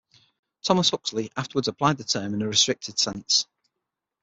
Thomas 0.63 0.89
Huxley 0.89 1.31
afterwards 1.37 1.67
applied 1.67 1.97
the 1.97 2.03
term 2.03 2.33
in 2.33 2.41
a 2.41 2.47
restricted 2.47 2.97
sense. 2.97 3.45